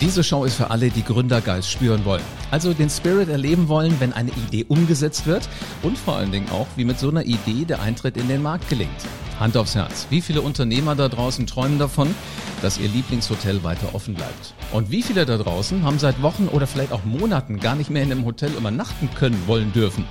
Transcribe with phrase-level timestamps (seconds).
[0.00, 2.22] Diese Show ist für alle, die Gründergeist spüren wollen.
[2.50, 5.46] Also den Spirit erleben wollen, wenn eine Idee umgesetzt wird
[5.82, 8.66] und vor allen Dingen auch, wie mit so einer Idee der Eintritt in den Markt
[8.70, 8.90] gelingt.
[9.38, 10.06] Hand aufs Herz.
[10.08, 12.14] Wie viele Unternehmer da draußen träumen davon,
[12.62, 14.54] dass ihr Lieblingshotel weiter offen bleibt?
[14.72, 18.02] Und wie viele da draußen haben seit Wochen oder vielleicht auch Monaten gar nicht mehr
[18.02, 20.06] in einem Hotel übernachten können, wollen, dürfen?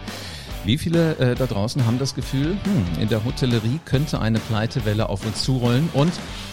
[0.66, 5.08] Wie viele äh, da draußen haben das Gefühl, hm, in der Hotellerie könnte eine Pleitewelle
[5.08, 6.12] auf uns zurollen und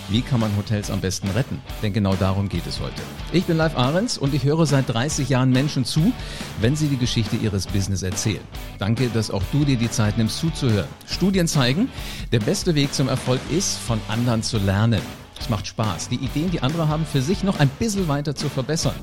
[0.09, 1.60] wie kann man Hotels am besten retten?
[1.82, 3.02] Denn genau darum geht es heute.
[3.32, 6.12] Ich bin Live Ahrens und ich höre seit 30 Jahren Menschen zu,
[6.60, 8.42] wenn sie die Geschichte ihres Business erzählen.
[8.79, 10.88] Danke, dass auch du dir die Zeit nimmst zuzuhören.
[11.07, 11.88] Studien zeigen,
[12.30, 15.02] der beste Weg zum Erfolg ist, von anderen zu lernen.
[15.38, 18.48] Es macht Spaß, die Ideen, die andere haben, für sich noch ein bisschen weiter zu
[18.48, 18.96] verbessern.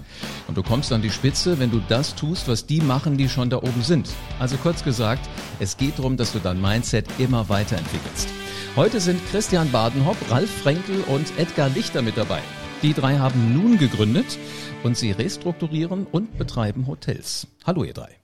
[0.47, 3.49] Und du kommst an die Spitze, wenn du das tust, was die machen, die schon
[3.49, 4.09] da oben sind.
[4.39, 8.27] Also kurz gesagt, es geht darum, dass du dein Mindset immer weiterentwickelst.
[8.75, 12.41] Heute sind Christian Badenhopp, Ralf Frenkel und Edgar Lichter mit dabei.
[12.81, 14.37] Die drei haben nun gegründet
[14.83, 17.47] und sie restrukturieren und betreiben Hotels.
[17.65, 18.22] Hallo ihr drei.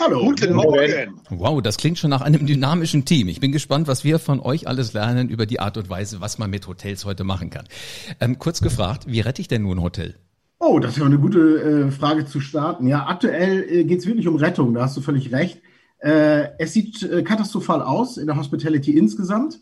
[0.00, 0.24] Hallo.
[0.24, 1.20] Guten Morgen.
[1.28, 3.28] Wow, das klingt schon nach einem dynamischen Team.
[3.28, 6.38] Ich bin gespannt, was wir von euch alles lernen über die Art und Weise, was
[6.38, 7.66] man mit Hotels heute machen kann.
[8.18, 10.14] Ähm, kurz gefragt, wie rette ich denn nun ein Hotel?
[10.58, 12.86] Oh, das ist ja eine gute äh, Frage zu starten.
[12.86, 15.60] Ja, aktuell äh, geht es wirklich um Rettung, da hast du völlig recht.
[15.98, 19.60] Äh, es sieht äh, katastrophal aus in der Hospitality insgesamt.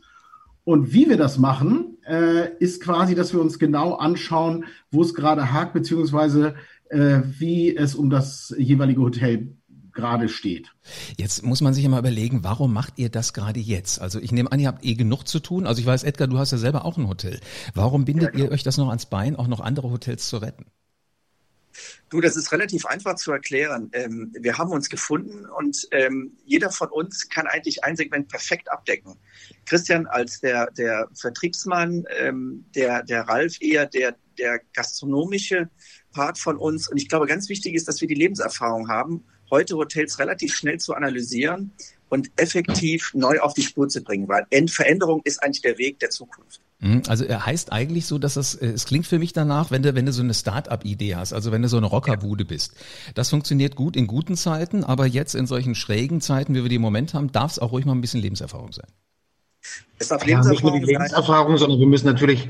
[0.62, 5.12] Und wie wir das machen, äh, ist quasi, dass wir uns genau anschauen, wo es
[5.12, 6.54] gerade hakt, beziehungsweise
[6.88, 9.56] äh, wie es um das jeweilige Hotel
[10.00, 10.72] gerade steht.
[11.16, 14.00] Jetzt muss man sich immer überlegen, warum macht ihr das gerade jetzt?
[14.00, 15.66] Also ich nehme an, ihr habt eh genug zu tun.
[15.66, 17.40] Also ich weiß, Edgar, du hast ja selber auch ein Hotel.
[17.74, 18.44] Warum bindet ja, genau.
[18.44, 20.66] ihr euch das noch ans Bein, auch noch andere Hotels zu retten?
[22.08, 23.90] Du, das ist relativ einfach zu erklären.
[23.92, 28.70] Ähm, wir haben uns gefunden und ähm, jeder von uns kann eigentlich ein Segment perfekt
[28.70, 29.16] abdecken.
[29.66, 35.70] Christian als der, der Vertriebsmann, ähm, der, der Ralf eher der, der gastronomische
[36.12, 36.88] Part von uns.
[36.88, 40.78] Und ich glaube, ganz wichtig ist, dass wir die Lebenserfahrung haben heute Hotels relativ schnell
[40.78, 41.72] zu analysieren
[42.08, 46.10] und effektiv neu auf die Spur zu bringen, weil Veränderung ist eigentlich der Weg der
[46.10, 46.60] Zukunft.
[46.80, 49.82] Mhm, also er heißt eigentlich so, dass das, äh, es klingt für mich danach, wenn
[49.82, 52.74] du, wenn du so eine Start-up-Idee hast, also wenn du so eine Rockerbude bist.
[53.14, 56.76] Das funktioniert gut in guten Zeiten, aber jetzt in solchen schrägen Zeiten, wie wir die
[56.76, 58.86] im Moment haben, darf es auch ruhig mal ein bisschen Lebenserfahrung sein.
[59.98, 61.58] Es darf ja, Lebenserfahrung nicht nur die Lebenserfahrung, sein.
[61.58, 62.48] sondern wir müssen natürlich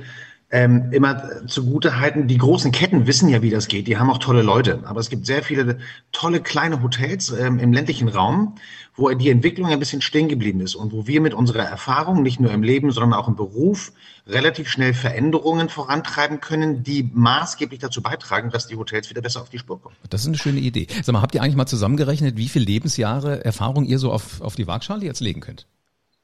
[0.52, 3.86] ähm, immer zugute halten, die großen Ketten wissen ja, wie das geht.
[3.86, 4.80] Die haben auch tolle Leute.
[4.84, 5.78] Aber es gibt sehr viele
[6.10, 8.56] tolle kleine Hotels ähm, im ländlichen Raum,
[8.96, 12.40] wo die Entwicklung ein bisschen stehen geblieben ist und wo wir mit unserer Erfahrung, nicht
[12.40, 13.92] nur im Leben, sondern auch im Beruf,
[14.26, 19.50] relativ schnell Veränderungen vorantreiben können, die maßgeblich dazu beitragen, dass die Hotels wieder besser auf
[19.50, 19.94] die Spur kommen.
[20.10, 20.88] Das ist eine schöne Idee.
[21.02, 24.56] Sag mal, habt ihr eigentlich mal zusammengerechnet, wie viele Lebensjahre Erfahrung ihr so auf, auf
[24.56, 25.66] die Waagschale jetzt legen könnt?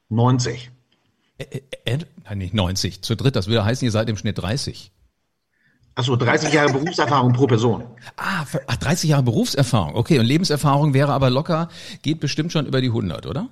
[0.09, 0.71] 90.
[1.37, 3.01] Äh, äh, nein, nicht 90.
[3.01, 4.91] Zu dritt, das würde heißen, ihr seid im Schnitt 30.
[5.95, 7.83] Achso, 30 Jahre Berufserfahrung pro Person.
[8.17, 9.95] Ah, ach, 30 Jahre Berufserfahrung.
[9.95, 11.69] Okay, und Lebenserfahrung wäre aber locker,
[12.03, 13.49] geht bestimmt schon über die 100, oder?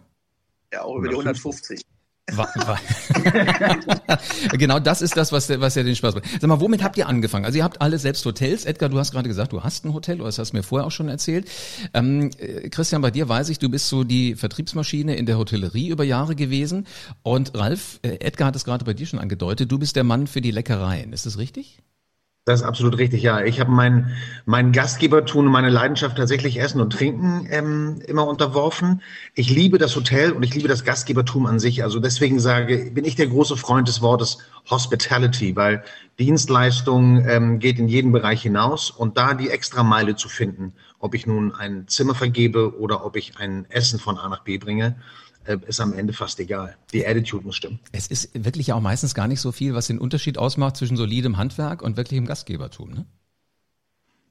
[0.71, 1.81] Ja, auch über die 150.
[4.57, 6.25] genau das ist das, was, was ja den Spaß macht.
[6.41, 7.45] Sag mal, womit habt ihr angefangen?
[7.45, 8.65] Also ihr habt alle selbst Hotels.
[8.65, 10.87] Edgar, du hast gerade gesagt, du hast ein Hotel, oder das hast du mir vorher
[10.87, 11.47] auch schon erzählt.
[11.93, 15.89] Ähm, äh, Christian, bei dir weiß ich, du bist so die Vertriebsmaschine in der Hotellerie
[15.89, 16.87] über Jahre gewesen.
[17.21, 20.25] Und Ralf, äh, Edgar hat es gerade bei dir schon angedeutet, du bist der Mann
[20.25, 21.13] für die Leckereien.
[21.13, 21.79] Ist das richtig?
[22.47, 23.43] Das ist absolut richtig, ja.
[23.43, 29.01] Ich habe mein, mein Gastgebertun und meine Leidenschaft tatsächlich Essen und Trinken ähm, immer unterworfen.
[29.33, 31.81] Ich liebe das Hotel und ich liebe das Gastgebertum an sich.
[31.81, 34.37] Also deswegen sage, bin ich der große Freund des Wortes
[34.69, 35.83] Hospitality, weil
[36.19, 41.15] Dienstleistung ähm, geht in jeden Bereich hinaus und da die extra Meile zu finden, ob
[41.15, 44.97] ich nun ein Zimmer vergebe oder ob ich ein Essen von A nach B bringe,
[45.67, 46.75] ist am Ende fast egal.
[46.93, 47.79] Die Attitude muss stimmen.
[47.91, 51.37] Es ist wirklich auch meistens gar nicht so viel, was den Unterschied ausmacht zwischen solidem
[51.37, 53.05] Handwerk und wirklichem Gastgebertum, ne?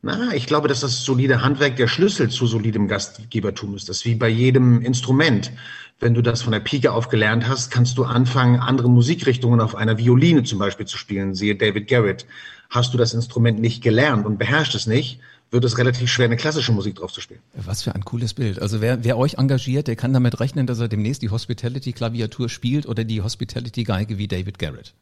[0.07, 3.89] Na, ich glaube, dass das solide Handwerk der Schlüssel zu solidem Gastgebertum ist.
[3.89, 5.51] Das ist wie bei jedem Instrument.
[5.99, 9.75] Wenn du das von der Pike auf gelernt hast, kannst du anfangen, andere Musikrichtungen auf
[9.75, 11.35] einer Violine zum Beispiel zu spielen.
[11.35, 12.27] Siehe David Garrett.
[12.69, 15.21] Hast du das Instrument nicht gelernt und beherrscht es nicht,
[15.55, 17.41] wird es relativ schwer, eine klassische Musik drauf zu spielen.
[17.55, 18.61] Was für ein cooles Bild.
[18.61, 22.87] Also wer, wer euch engagiert, der kann damit rechnen, dass er demnächst die Hospitality-Klaviatur spielt
[22.87, 24.95] oder die Hospitality-Geige wie David Garrett.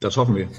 [0.00, 0.48] Das hoffen wir.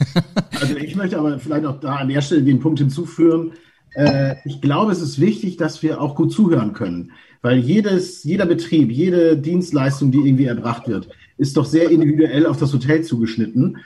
[0.62, 3.54] Also ich möchte aber vielleicht auch da an der Stelle den Punkt hinzufügen.
[3.96, 7.12] Äh, ich glaube, es ist wichtig, dass wir auch gut zuhören können,
[7.42, 12.58] weil jedes, jeder Betrieb, jede Dienstleistung, die irgendwie erbracht wird, ist doch sehr individuell auf
[12.58, 13.80] das Hotel zugeschnitten.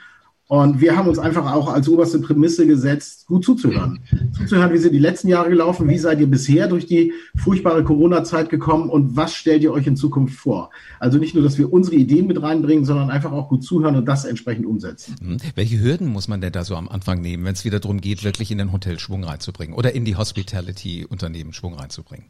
[0.48, 4.00] Und wir haben uns einfach auch als oberste Prämisse gesetzt, gut zuzuhören.
[4.32, 8.48] Zuzuhören, wie sind die letzten Jahre gelaufen, wie seid ihr bisher durch die furchtbare Corona-Zeit
[8.48, 10.70] gekommen und was stellt ihr euch in Zukunft vor?
[11.00, 14.06] Also nicht nur, dass wir unsere Ideen mit reinbringen, sondern einfach auch gut zuhören und
[14.06, 15.16] das entsprechend umsetzen.
[15.20, 15.36] Mhm.
[15.54, 18.24] Welche Hürden muss man denn da so am Anfang nehmen, wenn es wieder darum geht,
[18.24, 22.24] wirklich in den Hotel Schwung reinzubringen oder in die Hospitality-Unternehmen Schwung reinzubringen?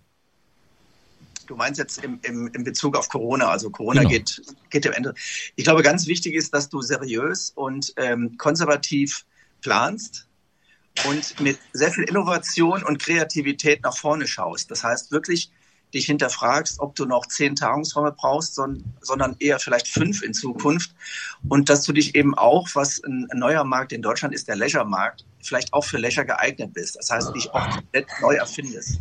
[1.48, 4.10] Du meinst jetzt im, im, im Bezug auf Corona, also Corona genau.
[4.10, 5.14] geht, geht dem Ende.
[5.56, 9.24] Ich glaube, ganz wichtig ist, dass du seriös und ähm, konservativ
[9.62, 10.28] planst
[11.06, 14.70] und mit sehr viel Innovation und Kreativität nach vorne schaust.
[14.70, 15.50] Das heißt wirklich
[15.94, 20.90] dich hinterfragst, ob du noch zehn Tagungsräume brauchst, sondern eher vielleicht fünf in Zukunft.
[21.48, 25.24] Und dass du dich eben auch, was ein neuer Markt in Deutschland ist, der Leisure-Markt,
[25.42, 26.96] vielleicht auch für Leisure geeignet bist.
[26.96, 29.00] Das heißt, dich auch komplett neu erfindest.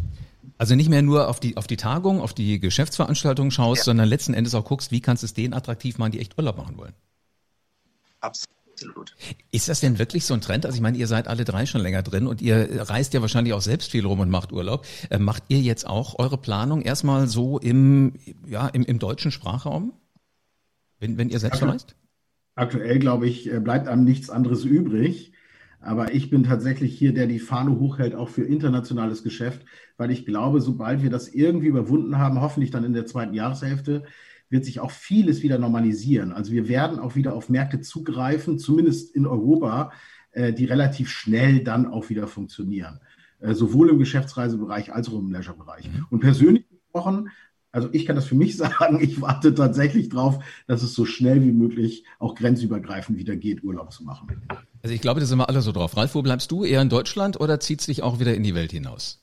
[0.57, 3.85] Also nicht mehr nur auf die, auf die Tagung, auf die Geschäftsveranstaltungen schaust, ja.
[3.85, 6.57] sondern letzten Endes auch guckst, wie kannst du es denen attraktiv machen, die echt Urlaub
[6.57, 6.93] machen wollen.
[8.19, 9.15] Absolut.
[9.51, 10.65] Ist das denn wirklich so ein Trend?
[10.65, 13.53] Also ich meine, ihr seid alle drei schon länger drin und ihr reist ja wahrscheinlich
[13.53, 14.85] auch selbst viel rum und macht Urlaub.
[15.09, 18.13] Äh, macht ihr jetzt auch eure Planung erstmal so im,
[18.47, 19.93] ja, im, im deutschen Sprachraum,
[20.99, 21.95] wenn, wenn ihr selbst reist?
[22.55, 25.33] Aktuell, glaube ich, äh, bleibt einem nichts anderes übrig.
[25.87, 30.25] Aber ich bin tatsächlich hier, der die Fahne hochhält, auch für internationales Geschäft, weil ich
[30.25, 34.03] glaube, sobald wir das irgendwie überwunden haben, hoffentlich dann in der zweiten Jahreshälfte,
[34.49, 36.33] wird sich auch vieles wieder normalisieren.
[36.33, 39.93] Also wir werden auch wieder auf Märkte zugreifen, zumindest in Europa,
[40.31, 42.99] äh, die relativ schnell dann auch wieder funktionieren.
[43.39, 45.89] Äh, sowohl im Geschäftsreisebereich als auch im Leisurebereich.
[45.89, 46.05] Mhm.
[46.09, 47.29] Und persönlich gesprochen,
[47.71, 51.41] also ich kann das für mich sagen, ich warte tatsächlich drauf, dass es so schnell
[51.43, 54.41] wie möglich auch grenzübergreifend wieder geht, Urlaub zu machen.
[54.81, 55.97] Also ich glaube, da sind wir alle so drauf.
[55.97, 56.63] Ralf, wo bleibst du?
[56.63, 59.21] Eher in Deutschland oder zieht es dich auch wieder in die Welt hinaus?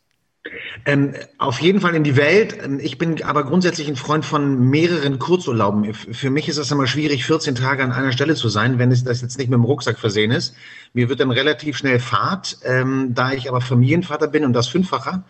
[0.84, 2.58] Ähm, auf jeden Fall in die Welt.
[2.62, 5.94] Ähm, ich bin aber grundsätzlich ein Freund von mehreren Kurzurlauben.
[5.94, 9.04] Für mich ist es immer schwierig, 14 Tage an einer Stelle zu sein, wenn es
[9.04, 10.54] das jetzt nicht mit dem Rucksack versehen ist.
[10.92, 12.58] Mir wird dann relativ schnell Fahrt.
[12.64, 15.24] Ähm, da ich aber Familienvater bin und das Fünffacher,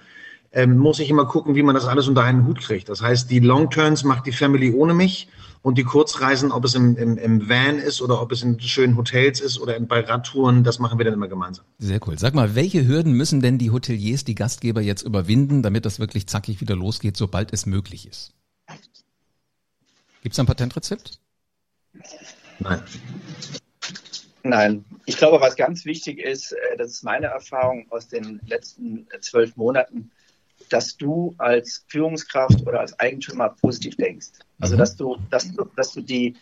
[0.55, 2.89] ähm, muss ich immer gucken, wie man das alles unter einen Hut kriegt.
[2.89, 5.29] Das heißt, die Long Turns macht die Family ohne mich
[5.63, 8.97] und die Kurzreisen, ob es im, im, im Van ist oder ob es in schönen
[8.97, 11.65] Hotels ist oder bei Radtouren, das machen wir dann immer gemeinsam.
[11.79, 12.19] Sehr cool.
[12.19, 16.29] Sag mal, welche Hürden müssen denn die Hoteliers, die Gastgeber jetzt überwinden, damit das wirklich
[16.29, 18.33] zackig wieder losgeht, sobald es möglich ist?
[20.23, 21.19] Gibt es ein Patentrezept?
[22.61, 22.81] Nein.
[24.45, 24.85] Nein.
[25.07, 29.57] Ich glaube, was ganz wichtig ist, äh, das ist meine Erfahrung aus den letzten zwölf
[29.57, 30.11] Monaten,
[30.73, 34.29] dass du als Führungskraft oder als Eigentümer positiv denkst.
[34.61, 34.79] Also, mhm.
[34.79, 36.37] dass du, dass du, dass du die,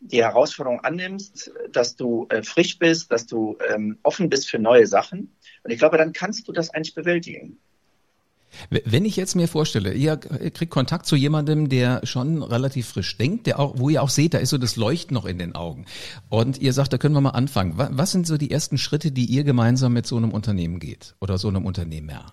[0.00, 4.86] die Herausforderung annimmst, dass du äh, frisch bist, dass du ähm, offen bist für neue
[4.86, 5.36] Sachen.
[5.62, 7.58] Und ich glaube, dann kannst du das eigentlich bewältigen.
[8.70, 13.46] Wenn ich jetzt mir vorstelle, ihr kriegt Kontakt zu jemandem, der schon relativ frisch denkt,
[13.46, 15.86] der auch, wo ihr auch seht, da ist so das Leuchten noch in den Augen.
[16.28, 17.74] Und ihr sagt, da können wir mal anfangen.
[17.76, 21.38] Was sind so die ersten Schritte, die ihr gemeinsam mit so einem Unternehmen geht oder
[21.38, 22.32] so einem Unternehmer?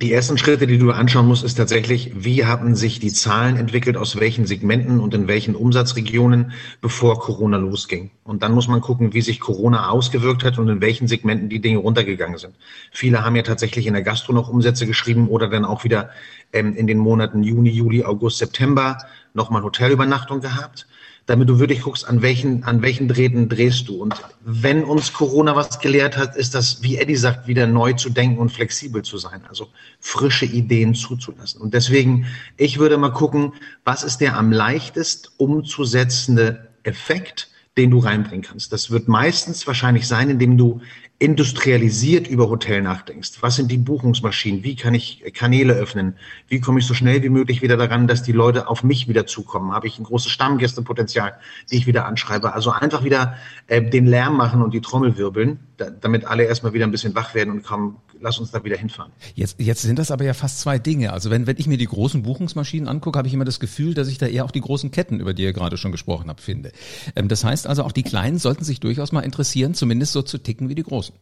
[0.00, 3.96] Die ersten Schritte, die du anschauen musst, ist tatsächlich, wie haben sich die Zahlen entwickelt,
[3.96, 8.10] aus welchen Segmenten und in welchen Umsatzregionen, bevor Corona losging.
[8.24, 11.60] Und dann muss man gucken, wie sich Corona ausgewirkt hat und in welchen Segmenten die
[11.60, 12.54] Dinge runtergegangen sind.
[12.90, 16.10] Viele haben ja tatsächlich in der Gastro noch Umsätze geschrieben oder dann auch wieder
[16.52, 18.98] ähm, in den Monaten Juni, Juli, August, September
[19.34, 20.86] nochmal Hotelübernachtung gehabt
[21.26, 24.02] damit du wirklich guckst, an welchen, an welchen Drähten drehst du.
[24.02, 24.14] Und
[24.44, 28.38] wenn uns Corona was gelehrt hat, ist das, wie Eddie sagt, wieder neu zu denken
[28.38, 29.68] und flexibel zu sein, also
[30.00, 31.60] frische Ideen zuzulassen.
[31.60, 32.26] Und deswegen,
[32.56, 33.52] ich würde mal gucken,
[33.84, 38.72] was ist der am leichtest umzusetzende Effekt, den du reinbringen kannst.
[38.72, 40.82] Das wird meistens wahrscheinlich sein, indem du
[41.22, 43.34] industrialisiert über Hotel nachdenkst.
[43.42, 44.64] Was sind die Buchungsmaschinen?
[44.64, 46.16] Wie kann ich Kanäle öffnen?
[46.48, 49.24] Wie komme ich so schnell wie möglich wieder daran, dass die Leute auf mich wieder
[49.24, 49.70] zukommen?
[49.70, 51.38] Habe ich ein großes Stammgästepotenzial,
[51.70, 52.52] die ich wieder anschreibe?
[52.54, 53.36] Also einfach wieder
[53.68, 55.60] äh, den Lärm machen und die Trommel wirbeln,
[55.90, 59.12] damit alle erstmal wieder ein bisschen wach werden und kommen, lass uns da wieder hinfahren.
[59.34, 61.12] Jetzt, jetzt sind das aber ja fast zwei Dinge.
[61.12, 64.08] Also wenn, wenn ich mir die großen Buchungsmaschinen angucke, habe ich immer das Gefühl, dass
[64.08, 66.72] ich da eher auch die großen Ketten, über die ihr gerade schon gesprochen habt, finde.
[67.16, 70.38] Ähm, das heißt also, auch die Kleinen sollten sich durchaus mal interessieren, zumindest so zu
[70.38, 71.14] ticken wie die Großen.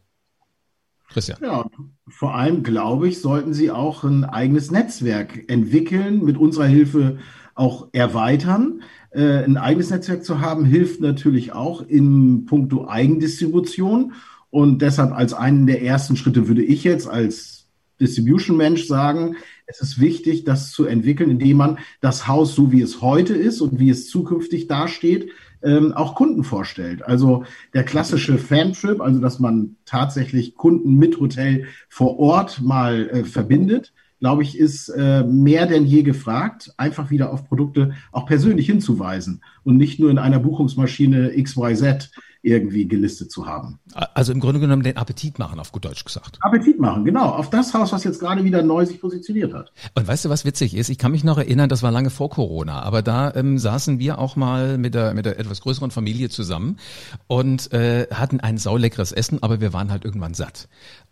[1.08, 1.38] Christian.
[1.42, 1.66] Ja,
[2.08, 7.18] vor allem, glaube ich, sollten sie auch ein eigenes Netzwerk entwickeln, mit unserer Hilfe
[7.54, 8.82] auch erweitern.
[9.10, 14.12] Äh, ein eigenes Netzwerk zu haben, hilft natürlich auch in puncto Eigendistribution.
[14.50, 17.68] Und deshalb als einen der ersten Schritte würde ich jetzt als
[18.00, 23.00] Distribution-Mensch sagen, es ist wichtig, das zu entwickeln, indem man das Haus, so wie es
[23.00, 25.30] heute ist und wie es zukünftig dasteht,
[25.62, 27.02] ähm, auch Kunden vorstellt.
[27.02, 33.24] Also der klassische Fantrip, also dass man tatsächlich Kunden mit Hotel vor Ort mal äh,
[33.24, 38.66] verbindet, glaube ich, ist äh, mehr denn je gefragt, einfach wieder auf Produkte auch persönlich
[38.66, 42.10] hinzuweisen und nicht nur in einer Buchungsmaschine XYZ
[42.42, 43.78] irgendwie gelistet zu haben.
[44.14, 46.38] Also im Grunde genommen den Appetit machen, auf gut Deutsch gesagt.
[46.40, 47.26] Appetit machen, genau.
[47.26, 49.72] Auf das Haus, was jetzt gerade wieder neu sich positioniert hat.
[49.94, 50.88] Und weißt du, was witzig ist?
[50.88, 54.18] Ich kann mich noch erinnern, das war lange vor Corona, aber da ähm, saßen wir
[54.18, 56.78] auch mal mit der, mit der etwas größeren Familie zusammen
[57.26, 60.68] und äh, hatten ein sauleckeres Essen, aber wir waren halt irgendwann satt.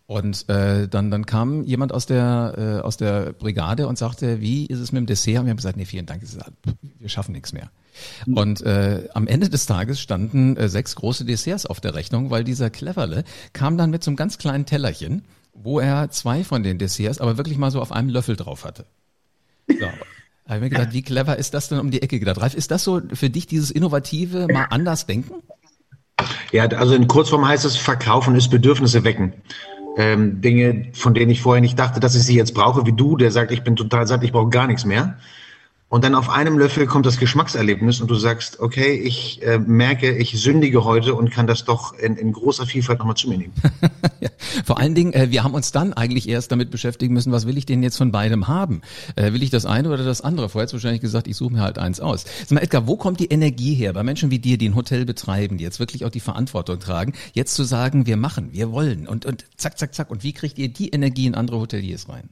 [0.09, 4.65] Und äh, dann, dann kam jemand aus der, äh, aus der Brigade und sagte, wie
[4.65, 5.37] ist es mit dem Dessert?
[5.37, 6.23] Und wir haben gesagt, nee, vielen Dank,
[6.97, 7.69] wir schaffen nichts mehr.
[8.25, 8.33] Mhm.
[8.33, 12.43] Und äh, am Ende des Tages standen äh, sechs große Desserts auf der Rechnung, weil
[12.43, 13.23] dieser Cleverle
[13.53, 17.37] kam dann mit so einem ganz kleinen Tellerchen, wo er zwei von den Desserts aber
[17.37, 18.87] wirklich mal so auf einem Löffel drauf hatte.
[19.67, 19.75] So.
[20.45, 22.41] Da habe ich mir gedacht, wie clever ist das denn um die Ecke gedacht?
[22.41, 25.43] Ralf, ist das so für dich dieses innovative, mal anders denken?
[26.51, 29.33] Ja, also in Kurzform heißt es, verkaufen ist Bedürfnisse wecken.
[29.99, 33.17] Ähm, Dinge, von denen ich vorher nicht dachte, dass ich sie jetzt brauche, wie du,
[33.17, 35.17] der sagt, ich bin total satt, ich brauche gar nichts mehr.
[35.89, 40.15] Und dann auf einem Löffel kommt das Geschmackserlebnis und du sagst, okay, ich äh, merke,
[40.15, 43.53] ich sündige heute und kann das doch in, in großer Vielfalt nochmal zu mir nehmen.
[44.65, 47.57] vor allen Dingen, äh, wir haben uns dann eigentlich erst damit beschäftigen müssen, was will
[47.57, 48.81] ich denn jetzt von beidem haben?
[49.15, 50.49] Äh, will ich das eine oder das andere?
[50.49, 52.23] Vorher hast du wahrscheinlich gesagt, ich suche mir halt eins aus.
[52.41, 55.05] Sag mal, Edgar, wo kommt die Energie her bei Menschen wie dir, die ein Hotel
[55.05, 59.07] betreiben, die jetzt wirklich auch die Verantwortung tragen, jetzt zu sagen, wir machen, wir wollen
[59.07, 60.11] und, und zack, zack, zack.
[60.11, 62.29] Und wie kriegt ihr die Energie in andere Hoteliers rein?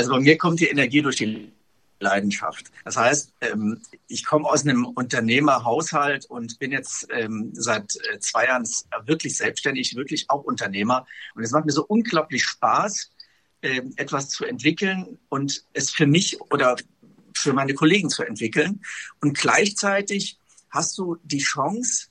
[0.00, 1.52] Also bei mir kommt die Energie durch die
[1.98, 2.72] Leidenschaft.
[2.86, 8.46] Das heißt, ähm, ich komme aus einem Unternehmerhaushalt und bin jetzt ähm, seit äh, zwei
[8.46, 8.66] Jahren
[9.04, 11.06] wirklich selbstständig, wirklich auch Unternehmer.
[11.34, 13.10] Und es macht mir so unglaublich Spaß,
[13.60, 16.76] ähm, etwas zu entwickeln und es für mich oder
[17.36, 18.80] für meine Kollegen zu entwickeln.
[19.20, 20.38] Und gleichzeitig
[20.70, 22.06] hast du die Chance,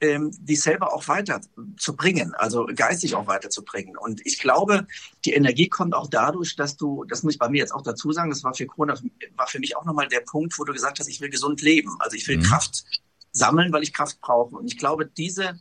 [0.00, 3.96] ähm, dich selber auch weiterzubringen, also geistig auch weiterzubringen.
[3.96, 4.86] Und ich glaube,
[5.24, 8.12] die Energie kommt auch dadurch, dass du, das muss ich bei mir jetzt auch dazu
[8.12, 8.94] sagen, das war für Corona,
[9.36, 11.96] war für mich auch nochmal der Punkt, wo du gesagt hast, ich will gesund leben.
[11.98, 12.42] Also ich will mhm.
[12.42, 12.84] Kraft
[13.32, 14.56] sammeln, weil ich Kraft brauche.
[14.56, 15.58] Und ich glaube, diese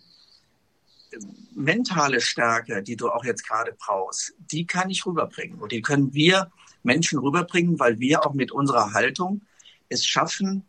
[1.11, 1.17] äh,
[1.55, 5.59] mentale Stärke, die du auch jetzt gerade brauchst, die kann ich rüberbringen.
[5.59, 6.51] Und die können wir
[6.83, 9.41] Menschen rüberbringen, weil wir auch mit unserer Haltung
[9.89, 10.63] es schaffen,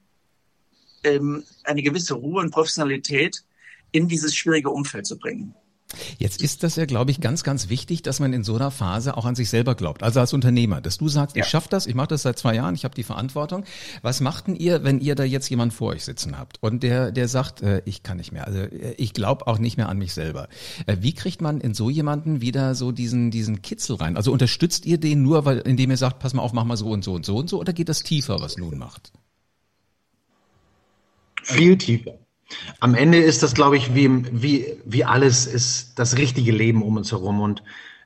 [1.04, 3.44] ähm, eine gewisse Ruhe und Professionalität
[3.92, 5.54] in dieses schwierige Umfeld zu bringen.
[6.18, 9.16] Jetzt ist das ja, glaube ich, ganz, ganz wichtig, dass man in so einer Phase
[9.16, 10.02] auch an sich selber glaubt.
[10.02, 11.42] Also als Unternehmer, dass du sagst, ja.
[11.42, 13.64] ich schaffe das, ich mache das seit zwei Jahren, ich habe die Verantwortung.
[14.02, 17.26] Was machten ihr, wenn ihr da jetzt jemanden vor euch sitzen habt und der, der
[17.26, 20.12] sagt, äh, ich kann nicht mehr, also äh, ich glaube auch nicht mehr an mich
[20.12, 20.48] selber.
[20.86, 24.18] Äh, wie kriegt man in so jemanden wieder so diesen, diesen Kitzel rein?
[24.18, 26.90] Also unterstützt ihr den nur, weil, indem ihr sagt, pass mal auf, mach mal so
[26.90, 29.10] und so und so und so, oder geht das tiefer, was nun macht?
[31.44, 32.18] Viel tiefer.
[32.80, 36.96] Am Ende ist das, glaube ich, wie, wie, wie alles ist das richtige Leben um
[36.96, 37.40] uns herum.
[37.40, 37.62] Und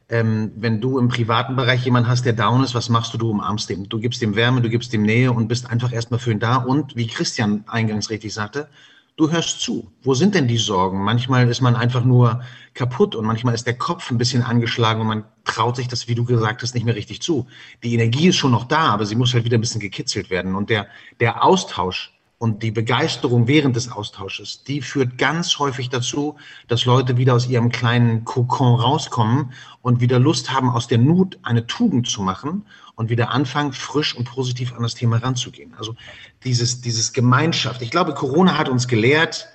[0.09, 3.19] ähm, wenn du im privaten Bereich jemanden hast, der down ist, was machst du?
[3.19, 3.89] Du umarmst ihm.
[3.89, 6.57] Du gibst ihm Wärme, du gibst ihm Nähe und bist einfach erstmal für ihn da.
[6.57, 8.69] Und wie Christian eingangs richtig sagte,
[9.17, 9.93] du hörst zu.
[10.03, 11.05] Wo sind denn die Sorgen?
[11.05, 12.43] Manchmal ist man einfach nur
[12.75, 16.15] kaputt und manchmal ist der Kopf ein bisschen angeschlagen und man traut sich das, wie
[16.15, 17.47] du gesagt hast, nicht mehr richtig zu.
[17.83, 20.55] Die Energie ist schon noch da, aber sie muss halt wieder ein bisschen gekitzelt werden.
[20.55, 20.89] Und der,
[21.21, 26.35] der Austausch und die Begeisterung während des Austausches, die führt ganz häufig dazu,
[26.67, 31.39] dass Leute wieder aus ihrem kleinen Kokon rauskommen und wieder Lust haben, aus der Not
[31.45, 35.73] eine Tugend zu machen und wieder anfangen, frisch und positiv an das Thema ranzugehen.
[35.79, 35.95] Also
[36.43, 37.81] dieses, dieses Gemeinschaft.
[37.81, 39.47] Ich glaube, Corona hat uns gelehrt,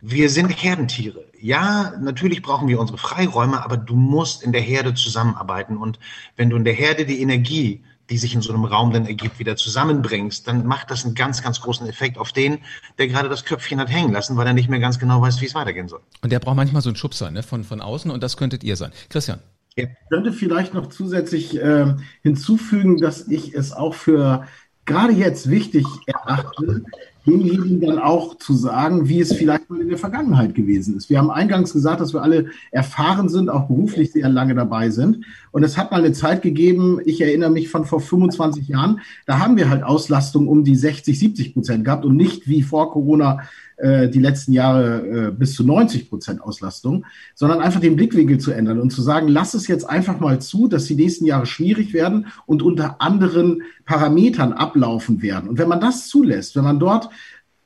[0.00, 1.26] wir sind Herdentiere.
[1.38, 5.76] Ja, natürlich brauchen wir unsere Freiräume, aber du musst in der Herde zusammenarbeiten.
[5.76, 5.98] Und
[6.36, 9.38] wenn du in der Herde die Energie die sich in so einem Raum dann ergibt,
[9.38, 12.58] wieder zusammenbringst, dann macht das einen ganz, ganz großen Effekt auf den,
[12.98, 15.46] der gerade das Köpfchen hat hängen lassen, weil er nicht mehr ganz genau weiß, wie
[15.46, 16.00] es weitergehen soll.
[16.22, 17.42] Und der braucht manchmal so einen Schubser ne?
[17.42, 18.92] von, von außen und das könntet ihr sein.
[19.08, 19.38] Christian.
[19.76, 24.46] Ich könnte vielleicht noch zusätzlich äh, hinzufügen, dass ich es auch für
[24.84, 26.82] gerade jetzt wichtig erachte,
[27.26, 31.10] demjenigen dann auch zu sagen, wie es vielleicht mal in der Vergangenheit gewesen ist.
[31.10, 35.24] Wir haben eingangs gesagt, dass wir alle erfahren sind, auch beruflich sehr lange dabei sind.
[35.50, 39.38] Und es hat mal eine Zeit gegeben, ich erinnere mich von vor 25 Jahren, da
[39.38, 43.40] haben wir halt Auslastung um die 60, 70 Prozent gehabt und nicht wie vor Corona
[43.80, 48.52] äh, die letzten Jahre äh, bis zu 90 Prozent Auslastung, sondern einfach den Blickwinkel zu
[48.52, 51.92] ändern und zu sagen, lass es jetzt einfach mal zu, dass die nächsten Jahre schwierig
[51.92, 55.48] werden und unter anderen Parametern ablaufen werden.
[55.48, 57.10] Und wenn man das zulässt, wenn man dort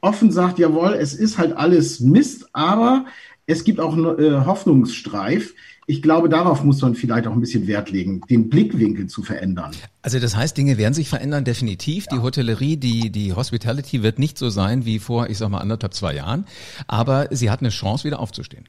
[0.00, 3.06] offen sagt, jawohl, es ist halt alles Mist, aber
[3.46, 5.54] es gibt auch äh, Hoffnungsstreif,
[5.86, 9.72] ich glaube, darauf muss man vielleicht auch ein bisschen Wert legen, den Blickwinkel zu verändern.
[10.02, 12.06] Also das heißt, Dinge werden sich verändern, definitiv.
[12.10, 12.16] Ja.
[12.16, 15.94] Die Hotellerie, die, die Hospitality wird nicht so sein wie vor, ich sag mal, anderthalb,
[15.94, 16.46] zwei Jahren.
[16.86, 18.68] Aber sie hat eine Chance, wieder aufzustehen.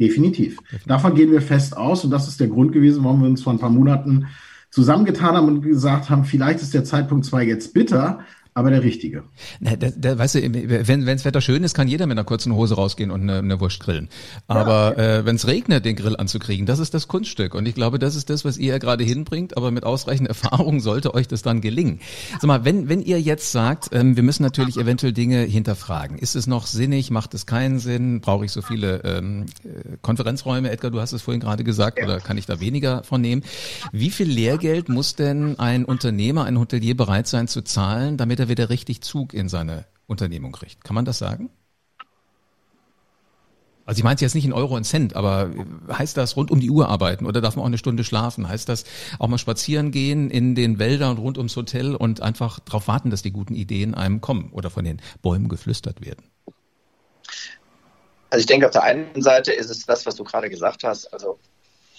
[0.00, 0.58] Definitiv.
[0.86, 3.52] Davon gehen wir fest aus und das ist der Grund gewesen, warum wir uns vor
[3.52, 4.26] ein paar Monaten
[4.70, 8.20] zusammengetan haben und gesagt haben, vielleicht ist der Zeitpunkt zwar jetzt bitter,
[8.54, 9.24] aber der richtige.
[9.60, 10.40] Na, der, der, weißt du,
[10.88, 13.60] wenn wenns Wetter schön ist, kann jeder mit einer kurzen Hose rausgehen und eine, eine
[13.60, 14.08] Wurst grillen.
[14.46, 15.18] Aber ja.
[15.18, 17.54] äh, wenn es regnet, den Grill anzukriegen, das ist das Kunststück.
[17.54, 19.56] Und ich glaube, das ist das, was ihr ja gerade hinbringt.
[19.56, 22.00] Aber mit ausreichend Erfahrung sollte euch das dann gelingen.
[22.32, 26.18] Sag mal, wenn, wenn ihr jetzt sagt, ähm, wir müssen natürlich eventuell Dinge hinterfragen.
[26.18, 27.10] Ist es noch sinnig?
[27.10, 28.20] Macht es keinen Sinn?
[28.20, 30.70] Brauche ich so viele ähm, äh, Konferenzräume?
[30.70, 31.98] Edgar, du hast es vorhin gerade gesagt.
[31.98, 32.04] Ja.
[32.04, 33.42] Oder kann ich da weniger von nehmen?
[33.92, 38.47] Wie viel Lehrgeld muss denn ein Unternehmer, ein Hotelier bereit sein zu zahlen, damit er
[38.48, 40.84] wieder richtig Zug in seine Unternehmung kriegt.
[40.84, 41.50] Kann man das sagen?
[43.88, 45.50] Also ich meine es jetzt nicht in Euro und Cent, aber
[45.90, 48.46] heißt das rund um die Uhr arbeiten oder darf man auch eine Stunde schlafen?
[48.46, 48.84] Heißt das
[49.18, 53.22] auch mal spazieren gehen in den Wäldern rund ums Hotel und einfach darauf warten, dass
[53.22, 56.22] die guten Ideen einem kommen oder von den Bäumen geflüstert werden?
[58.28, 61.10] Also ich denke, auf der einen Seite ist es das, was du gerade gesagt hast,
[61.14, 61.38] also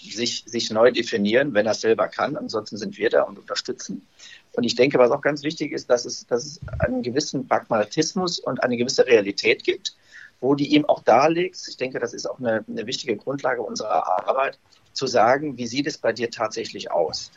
[0.00, 2.36] sich, sich neu definieren, wenn er selber kann.
[2.36, 4.06] Ansonsten sind wir da und unterstützen.
[4.52, 8.38] Und ich denke, was auch ganz wichtig ist, dass es, dass es einen gewissen Pragmatismus
[8.38, 9.94] und eine gewisse Realität gibt,
[10.40, 11.60] wo die ihm auch darlegt.
[11.68, 14.58] Ich denke, das ist auch eine, eine wichtige Grundlage unserer Arbeit,
[14.92, 17.30] zu sagen, wie sieht es bei dir tatsächlich aus?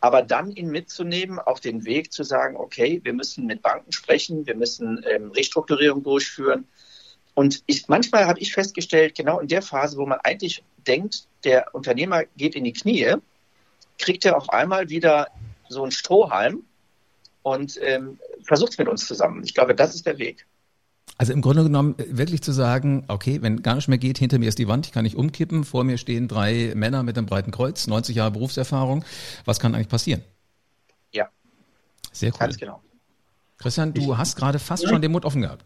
[0.00, 4.46] Aber dann ihn mitzunehmen auf den Weg zu sagen, okay, wir müssen mit Banken sprechen,
[4.46, 6.66] wir müssen ähm, Restrukturierung durchführen.
[7.34, 11.74] Und ich, manchmal habe ich festgestellt, genau in der Phase, wo man eigentlich denkt, der
[11.74, 13.14] Unternehmer geht in die Knie,
[13.98, 15.28] kriegt er auf einmal wieder
[15.68, 16.62] so ein Strohhalm
[17.42, 19.42] und ähm, versucht es mit uns zusammen.
[19.44, 20.46] Ich glaube, das ist der Weg.
[21.16, 24.38] Also im Grunde genommen äh, wirklich zu sagen, okay, wenn gar nicht mehr geht, hinter
[24.38, 27.26] mir ist die Wand, ich kann nicht umkippen, vor mir stehen drei Männer mit einem
[27.26, 29.04] breiten Kreuz, 90 Jahre Berufserfahrung.
[29.44, 30.22] Was kann eigentlich passieren?
[31.12, 31.28] Ja.
[32.12, 32.38] Sehr cool.
[32.38, 32.80] Ganz genau.
[33.58, 34.88] Christian, du ich, hast gerade fast ja.
[34.88, 35.64] schon den Mund offen gehabt.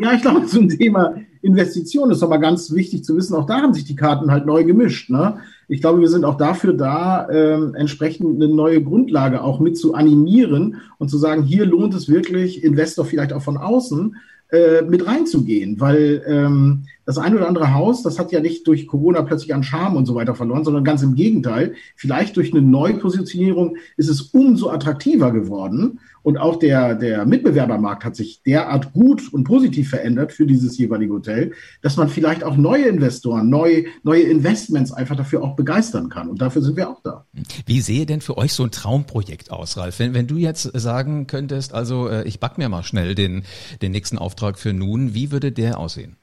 [0.00, 3.74] Ja, ich glaube, zum Thema Investition ist aber ganz wichtig zu wissen, auch da haben
[3.74, 5.10] sich die Karten halt neu gemischt.
[5.10, 5.38] Ne?
[5.68, 9.94] Ich glaube, wir sind auch dafür da, ähm, entsprechend eine neue Grundlage auch mit zu
[9.94, 14.16] animieren und zu sagen, hier lohnt es wirklich, Investor vielleicht auch von außen,
[14.52, 18.86] äh, mit reinzugehen, weil ähm, das ein oder andere Haus, das hat ja nicht durch
[18.86, 21.74] Corona plötzlich an Charme und so weiter verloren, sondern ganz im Gegenteil.
[21.94, 28.16] Vielleicht durch eine Neupositionierung ist es umso attraktiver geworden und auch der, der Mitbewerbermarkt hat
[28.16, 32.86] sich derart gut und positiv verändert für dieses jeweilige Hotel, dass man vielleicht auch neue
[32.86, 36.28] Investoren, neue, neue Investments einfach dafür auch begeistern kann.
[36.28, 37.26] Und dafür sind wir auch da.
[37.66, 39.98] Wie sehe denn für euch so ein Traumprojekt aus, Ralf?
[39.98, 43.42] Wenn, wenn du jetzt sagen könntest, also äh, ich back mir mal schnell den,
[43.82, 46.16] den nächsten Auftrag für nun, wie würde der aussehen?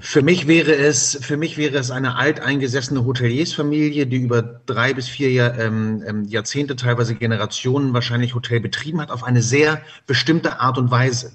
[0.00, 5.08] Für mich wäre es, für mich wäre es eine alteingesessene Hoteliersfamilie, die über drei bis
[5.08, 10.60] vier Jahr, ähm, ähm, Jahrzehnte, teilweise Generationen wahrscheinlich Hotel betrieben hat, auf eine sehr bestimmte
[10.60, 11.32] Art und Weise.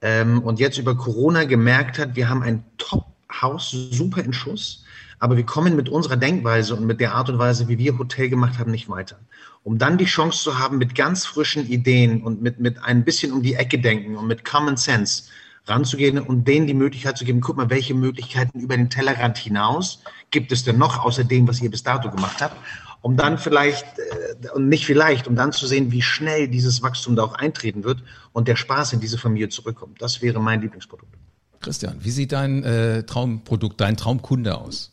[0.00, 4.84] Ähm, und jetzt über Corona gemerkt hat, wir haben ein Top-Haus, super in Schuss,
[5.18, 8.28] aber wir kommen mit unserer Denkweise und mit der Art und Weise, wie wir Hotel
[8.28, 9.20] gemacht haben, nicht weiter.
[9.62, 13.30] Um dann die Chance zu haben, mit ganz frischen Ideen und mit, mit ein bisschen
[13.30, 15.24] um die Ecke denken und mit Common Sense,
[15.66, 20.00] ranzugehen und denen die Möglichkeit zu geben, guck mal, welche Möglichkeiten über den Tellerrand hinaus
[20.30, 22.56] gibt es denn noch, außer dem, was ihr bis dato gemacht habt,
[23.00, 27.16] um dann vielleicht, äh, und nicht vielleicht, um dann zu sehen, wie schnell dieses Wachstum
[27.16, 30.00] da auch eintreten wird und der Spaß in diese Familie zurückkommt.
[30.00, 31.12] Das wäre mein Lieblingsprodukt.
[31.60, 34.92] Christian, wie sieht dein äh, Traumprodukt, dein Traumkunde aus?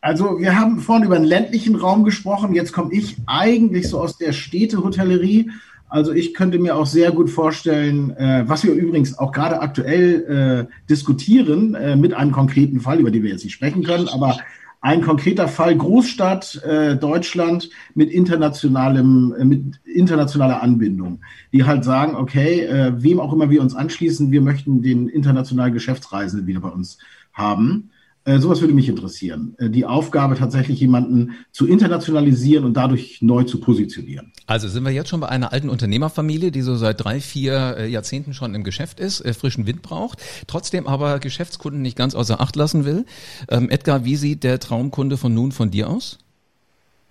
[0.00, 2.54] Also wir haben vorhin über den ländlichen Raum gesprochen.
[2.54, 5.50] Jetzt komme ich eigentlich so aus der Städtehotellerie
[5.88, 10.68] also ich könnte mir auch sehr gut vorstellen, äh, was wir übrigens auch gerade aktuell
[10.68, 14.38] äh, diskutieren, äh, mit einem konkreten Fall, über den wir jetzt nicht sprechen können, aber
[14.84, 21.20] ein konkreter Fall Großstadt äh, Deutschland mit internationalem, äh, mit internationaler Anbindung,
[21.54, 25.72] die halt sagen, okay, äh, wem auch immer wir uns anschließen, wir möchten den internationalen
[25.72, 26.98] Geschäftsreisenden wieder bei uns
[27.32, 27.92] haben.
[28.26, 29.54] Äh, sowas würde mich interessieren.
[29.58, 34.32] Äh, die Aufgabe tatsächlich jemanden zu internationalisieren und dadurch neu zu positionieren.
[34.46, 37.86] Also sind wir jetzt schon bei einer alten Unternehmerfamilie, die so seit drei, vier äh,
[37.86, 42.56] Jahrzehnten schon im Geschäft ist, frischen Wind braucht, trotzdem aber Geschäftskunden nicht ganz außer Acht
[42.56, 43.04] lassen will.
[43.48, 46.18] Ähm, Edgar, wie sieht der Traumkunde von nun von dir aus?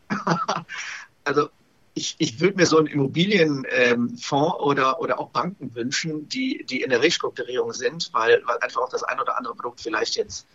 [1.25, 1.47] Also
[1.93, 6.81] ich, ich würde mir so einen Immobilienfonds ähm, oder, oder auch Banken wünschen, die, die
[6.81, 10.45] in der Restrukturierung sind, weil, weil einfach auch das ein oder andere Produkt vielleicht jetzt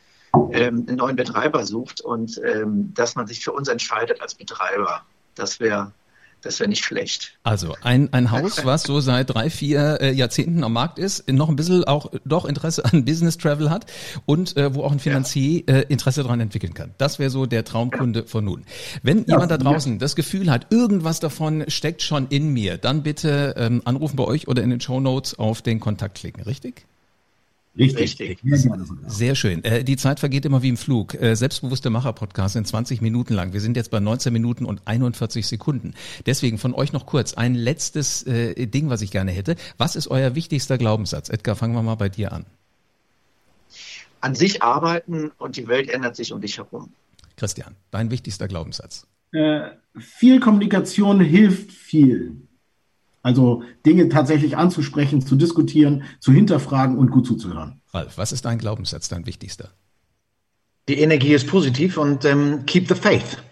[0.52, 5.02] ähm, einen neuen Betreiber sucht und ähm, dass man sich für uns entscheidet als Betreiber.
[5.34, 5.92] Das wäre
[6.40, 7.36] das wäre nicht schlecht.
[7.42, 11.48] Also ein, ein Haus, was so seit drei, vier äh, Jahrzehnten am Markt ist, noch
[11.48, 13.86] ein bisschen auch doch Interesse an Business Travel hat
[14.24, 15.76] und äh, wo auch ein Finanzier ja.
[15.76, 16.94] äh, Interesse daran entwickeln kann.
[16.98, 18.64] Das wäre so der Traumkunde von nun.
[19.02, 19.98] Wenn ja, jemand da draußen ja.
[19.98, 24.46] das Gefühl hat, irgendwas davon steckt schon in mir, dann bitte ähm, anrufen bei euch
[24.46, 26.86] oder in den Show Notes auf den Kontakt klicken, richtig?
[27.78, 28.18] Richtig.
[28.18, 28.38] Richtig.
[29.06, 29.62] Sehr schön.
[29.64, 31.14] Äh, die Zeit vergeht immer wie im Flug.
[31.14, 33.52] Äh, selbstbewusste Macher-Podcast sind 20 Minuten lang.
[33.52, 35.94] Wir sind jetzt bei 19 Minuten und 41 Sekunden.
[36.26, 39.56] Deswegen von euch noch kurz ein letztes äh, Ding, was ich gerne hätte.
[39.76, 41.28] Was ist euer wichtigster Glaubenssatz?
[41.28, 42.46] Edgar, fangen wir mal bei dir an.
[44.20, 46.92] An sich arbeiten und die Welt ändert sich um dich herum.
[47.36, 49.06] Christian, dein wichtigster Glaubenssatz?
[49.32, 52.47] Äh, viel Kommunikation hilft viel.
[53.22, 57.80] Also Dinge tatsächlich anzusprechen, zu diskutieren, zu hinterfragen und gut zuzuhören.
[57.92, 59.70] Ralf, was ist dein Glaubenssatz, dein wichtigster?
[60.88, 63.42] Die Energie ist positiv und ähm, keep the faith.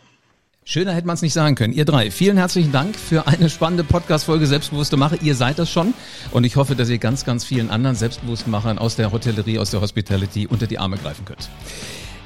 [0.69, 1.73] Schöner hätte man es nicht sagen können.
[1.73, 5.17] Ihr drei, vielen herzlichen Dank für eine spannende Podcast-Folge Selbstbewusste Mache.
[5.23, 5.95] Ihr seid das schon
[6.33, 9.71] und ich hoffe, dass ihr ganz, ganz vielen anderen selbstbewussten Machern aus der Hotellerie, aus
[9.71, 11.49] der Hospitality unter die Arme greifen könnt.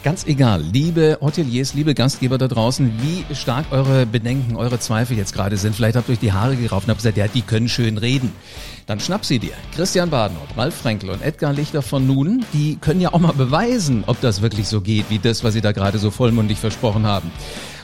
[0.02, 5.34] Ganz egal, liebe Hoteliers, liebe Gastgeber da draußen, wie stark eure Bedenken, eure Zweifel jetzt
[5.34, 5.76] gerade sind.
[5.76, 8.32] Vielleicht habt ihr euch die Haare gerauft und habt gesagt, ja, die können schön reden.
[8.86, 9.52] Dann schnapp sie dir.
[9.76, 14.04] Christian Badenhoff, Ralf Frenkel und Edgar Lichter von Nun, die können ja auch mal beweisen,
[14.06, 17.30] ob das wirklich so geht, wie das, was sie da gerade so vollmundig versprochen haben.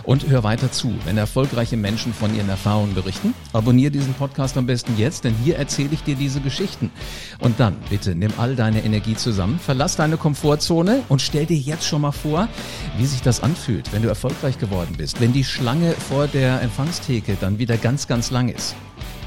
[0.06, 3.34] Und hör weiter zu, wenn erfolgreiche Menschen von ihren Erfahrungen berichten.
[3.52, 6.92] Abonnier diesen Podcast am besten jetzt, denn hier erzähle ich dir diese Geschichten.
[7.40, 11.86] Und dann bitte nimm all deine Energie zusammen, verlass deine Komfortzone und stell dir jetzt
[11.86, 12.48] schon mal vor,
[12.96, 17.36] wie sich das anfühlt, wenn du erfolgreich geworden bist, wenn die Schlange vor der Empfangstheke
[17.40, 18.76] dann wieder ganz, ganz lang ist.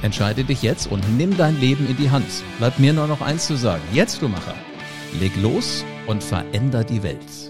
[0.02, 2.26] Entscheide dich jetzt und nimm dein Leben in die Hand.
[2.58, 3.84] Bleibt mir nur noch eins zu sagen.
[3.92, 4.56] Jetzt, du Macher,
[5.20, 7.49] leg los und veränder die Welt.